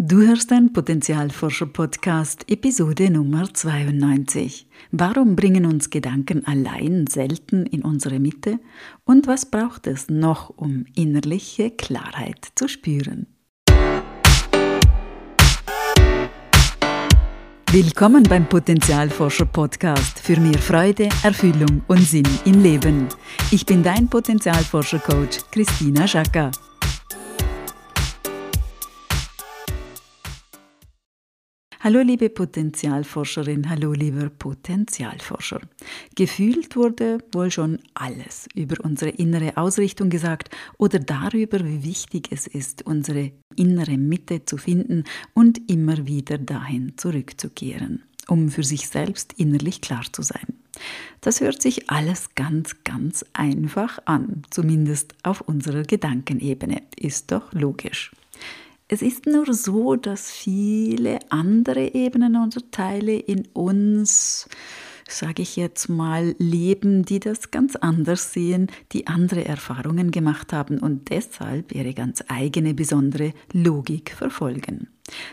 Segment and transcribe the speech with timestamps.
[0.00, 4.68] Du hörst den Potenzialforscher-Podcast, Episode Nummer 92.
[4.92, 8.60] Warum bringen uns Gedanken allein selten in unsere Mitte?
[9.04, 13.26] Und was braucht es noch, um innerliche Klarheit zu spüren?
[17.72, 23.08] Willkommen beim Potenzialforscher-Podcast für mehr Freude, Erfüllung und Sinn im Leben.
[23.50, 26.52] Ich bin dein Potenzialforscher-Coach Christina Schacker.
[31.88, 35.62] Hallo liebe Potenzialforscherin, hallo lieber Potenzialforscher.
[36.14, 42.46] Gefühlt wurde wohl schon alles über unsere innere Ausrichtung gesagt oder darüber, wie wichtig es
[42.46, 49.32] ist, unsere innere Mitte zu finden und immer wieder dahin zurückzukehren, um für sich selbst
[49.38, 50.58] innerlich klar zu sein.
[51.22, 56.82] Das hört sich alles ganz, ganz einfach an, zumindest auf unserer Gedankenebene.
[56.98, 58.12] Ist doch logisch.
[58.90, 64.48] Es ist nur so, dass viele andere Ebenen und Teile in uns,
[65.06, 70.78] sage ich jetzt mal, leben, die das ganz anders sehen, die andere Erfahrungen gemacht haben
[70.78, 74.88] und deshalb ihre ganz eigene besondere Logik verfolgen.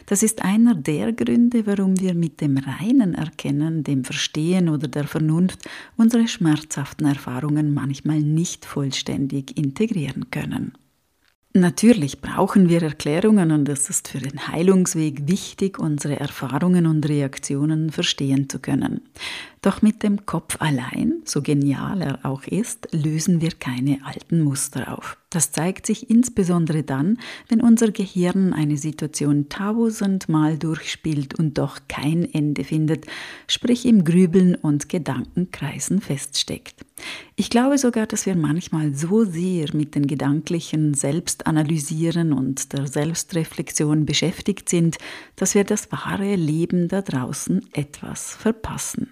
[0.05, 5.07] Das ist einer der Gründe, warum wir mit dem reinen Erkennen, dem Verstehen oder der
[5.07, 5.59] Vernunft
[5.95, 10.73] unsere schmerzhaften Erfahrungen manchmal nicht vollständig integrieren können.
[11.57, 17.91] Natürlich brauchen wir Erklärungen und es ist für den Heilungsweg wichtig, unsere Erfahrungen und Reaktionen
[17.91, 18.99] verstehen zu können.
[19.61, 24.97] Doch mit dem Kopf allein, so genial er auch ist, lösen wir keine alten Muster
[24.97, 25.17] auf.
[25.29, 32.29] Das zeigt sich insbesondere dann, wenn unser Gehirn eine Situation tausendmal durchspielt und doch kein
[32.33, 33.05] Ende findet,
[33.47, 36.84] sprich im Grübeln und Gedankenkreisen feststeckt.
[37.35, 44.05] Ich glaube sogar, dass wir manchmal so sehr mit den gedanklichen Selbstanalysieren und der Selbstreflexion
[44.05, 44.97] beschäftigt sind,
[45.35, 49.11] dass wir das wahre Leben da draußen etwas verpassen.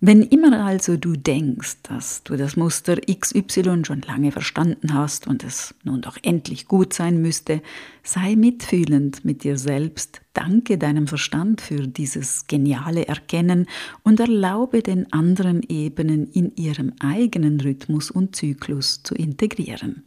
[0.00, 5.42] Wenn immer also du denkst, dass du das Muster XY schon lange verstanden hast und
[5.42, 7.62] es nun doch endlich gut sein müsste,
[8.04, 13.66] sei mitfühlend mit dir selbst, danke deinem Verstand für dieses geniale Erkennen
[14.04, 20.04] und erlaube den anderen Ebenen in ihrem eigenen Rhythmus und Zyklus zu integrieren.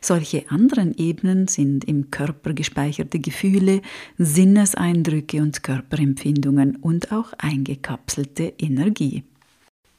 [0.00, 3.82] Solche anderen Ebenen sind im Körper gespeicherte Gefühle,
[4.18, 9.24] Sinneseindrücke und Körperempfindungen und auch eingekapselte Energie.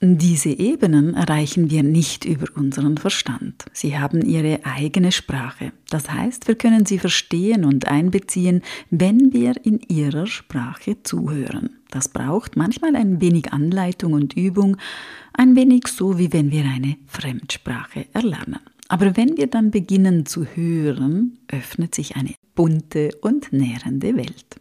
[0.04, 3.66] Diese Ebenen erreichen wir nicht über unseren Verstand.
[3.72, 5.74] Sie haben ihre eigene Sprache.
[5.92, 11.82] Das heißt, wir können sie verstehen und einbeziehen, wenn wir in ihrer Sprache zuhören.
[11.92, 14.78] Das braucht manchmal ein wenig Anleitung und Übung,
[15.34, 18.60] ein wenig so wie wenn wir eine Fremdsprache erlernen.
[18.92, 24.60] Aber wenn wir dann beginnen zu hören, öffnet sich eine bunte und nährende Welt.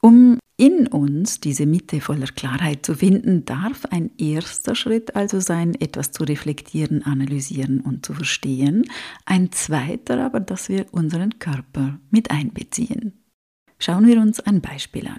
[0.00, 5.74] Um in uns diese Mitte voller Klarheit zu finden, darf ein erster Schritt also sein,
[5.74, 8.90] etwas zu reflektieren, analysieren und zu verstehen,
[9.26, 13.22] ein zweiter aber, dass wir unseren Körper mit einbeziehen.
[13.78, 15.18] Schauen wir uns ein Beispiel an.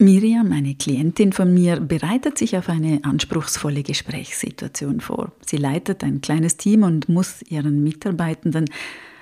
[0.00, 5.32] Miriam, eine Klientin von mir, bereitet sich auf eine anspruchsvolle Gesprächssituation vor.
[5.46, 8.64] Sie leitet ein kleines Team und muss ihren Mitarbeitenden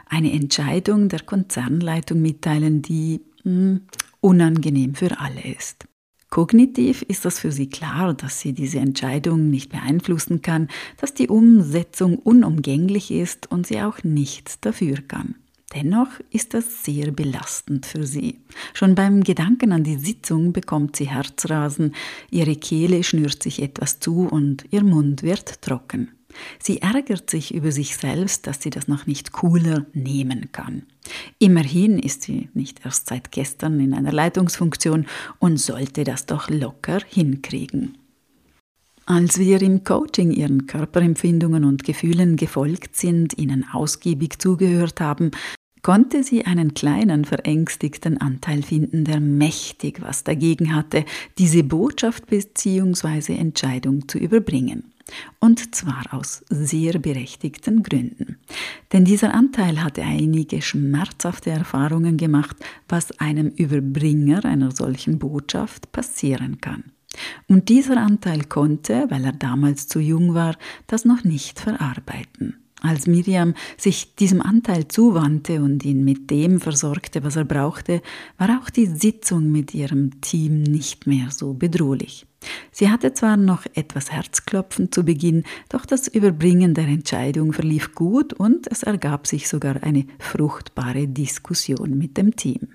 [0.08, 3.80] eine Entscheidung der Konzernleitung mitteilen, die mh, hm,
[4.20, 5.86] unangenehm für alle ist.
[6.30, 11.28] Kognitiv ist das für sie klar, dass sie diese Entscheidung nicht beeinflussen kann, dass die
[11.28, 15.34] Umsetzung unumgänglich ist und sie auch nichts dafür kann.
[15.74, 18.40] Dennoch ist das sehr belastend für sie.
[18.74, 21.94] Schon beim Gedanken an die Sitzung bekommt sie Herzrasen,
[22.30, 26.10] ihre Kehle schnürt sich etwas zu und ihr Mund wird trocken.
[26.58, 30.84] Sie ärgert sich über sich selbst, dass sie das noch nicht cooler nehmen kann.
[31.38, 35.06] Immerhin ist sie nicht erst seit gestern in einer Leitungsfunktion
[35.38, 37.98] und sollte das doch locker hinkriegen.
[39.04, 45.32] Als wir im Coaching ihren Körperempfindungen und Gefühlen gefolgt sind, ihnen ausgiebig zugehört haben,
[45.82, 51.04] konnte sie einen kleinen verängstigten Anteil finden, der mächtig was dagegen hatte,
[51.38, 53.34] diese Botschaft bzw.
[53.34, 54.84] Entscheidung zu überbringen.
[55.40, 58.38] Und zwar aus sehr berechtigten Gründen.
[58.92, 62.56] Denn dieser Anteil hatte einige schmerzhafte Erfahrungen gemacht,
[62.88, 66.84] was einem Überbringer einer solchen Botschaft passieren kann.
[67.48, 70.56] Und dieser Anteil konnte, weil er damals zu jung war,
[70.86, 72.61] das noch nicht verarbeiten.
[72.82, 78.02] Als Miriam sich diesem Anteil zuwandte und ihn mit dem versorgte, was er brauchte,
[78.38, 82.26] war auch die Sitzung mit ihrem Team nicht mehr so bedrohlich.
[82.72, 88.32] Sie hatte zwar noch etwas Herzklopfen zu Beginn, doch das Überbringen der Entscheidung verlief gut
[88.32, 92.68] und es ergab sich sogar eine fruchtbare Diskussion mit dem Team.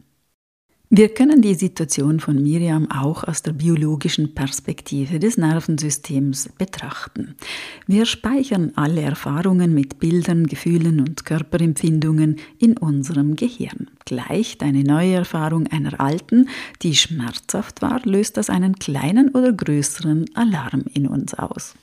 [0.89, 7.35] Wir können die Situation von Miriam auch aus der biologischen Perspektive des Nervensystems betrachten.
[7.87, 13.91] Wir speichern alle Erfahrungen mit Bildern, Gefühlen und Körperempfindungen in unserem Gehirn.
[14.05, 16.47] Gleicht eine neue Erfahrung einer alten,
[16.81, 21.75] die schmerzhaft war, löst das einen kleinen oder größeren Alarm in uns aus.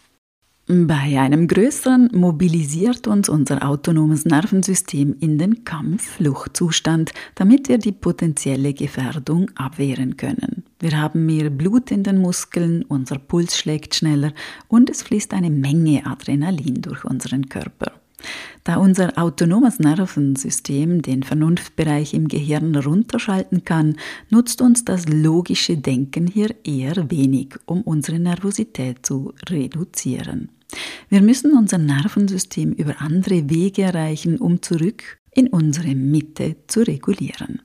[0.66, 8.72] Bei einem größeren mobilisiert uns unser autonomes Nervensystem in den Kampf-Fluchtzustand, damit wir die potenzielle
[8.72, 10.64] Gefährdung abwehren können.
[10.81, 14.32] Wir haben mehr Blut in den Muskeln, unser Puls schlägt schneller
[14.66, 17.93] und es fließt eine Menge Adrenalin durch unseren Körper.
[18.64, 23.96] Da unser autonomes Nervensystem den Vernunftbereich im Gehirn runterschalten kann,
[24.31, 30.49] nutzt uns das logische Denken hier eher wenig, um unsere Nervosität zu reduzieren.
[31.14, 37.62] Wir müssen unser Nervensystem über andere Wege erreichen, um zurück in unsere Mitte zu regulieren.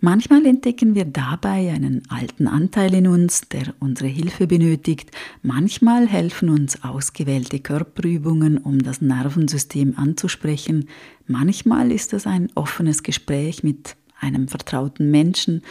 [0.00, 5.10] Manchmal entdecken wir dabei einen alten Anteil in uns, der unsere Hilfe benötigt.
[5.40, 10.90] Manchmal helfen uns ausgewählte Körperübungen, um das Nervensystem anzusprechen.
[11.26, 15.62] Manchmal ist es ein offenes Gespräch mit einem vertrauten Menschen.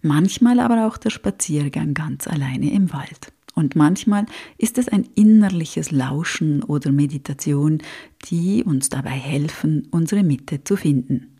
[0.00, 3.34] Manchmal aber auch der Spaziergang ganz alleine im Wald.
[3.54, 4.26] Und manchmal
[4.58, 7.78] ist es ein innerliches Lauschen oder Meditation,
[8.26, 11.36] die uns dabei helfen, unsere Mitte zu finden.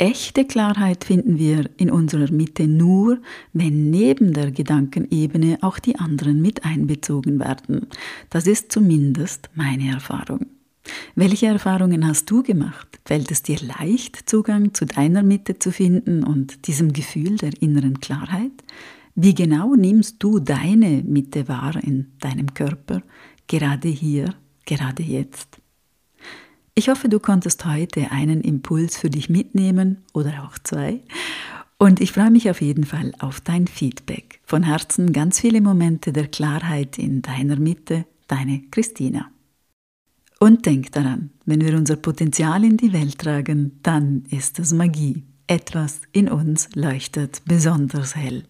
[0.00, 3.18] Echte Klarheit finden wir in unserer Mitte nur,
[3.52, 7.86] wenn neben der Gedankenebene auch die anderen mit einbezogen werden.
[8.30, 10.46] Das ist zumindest meine Erfahrung.
[11.14, 13.00] Welche Erfahrungen hast du gemacht?
[13.04, 18.00] Fällt es dir leicht, Zugang zu deiner Mitte zu finden und diesem Gefühl der inneren
[18.00, 18.52] Klarheit?
[19.14, 23.02] Wie genau nimmst du deine Mitte wahr in deinem Körper,
[23.48, 24.34] gerade hier,
[24.64, 25.58] gerade jetzt?
[26.74, 31.00] Ich hoffe, du konntest heute einen Impuls für dich mitnehmen oder auch zwei.
[31.76, 34.40] Und ich freue mich auf jeden Fall auf dein Feedback.
[34.44, 39.30] Von Herzen ganz viele Momente der Klarheit in deiner Mitte, deine Christina.
[40.42, 45.22] Und denk daran, wenn wir unser Potenzial in die Welt tragen, dann ist es Magie.
[45.46, 48.44] Etwas in uns leuchtet besonders hell.